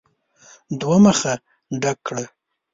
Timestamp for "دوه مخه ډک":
0.79-1.97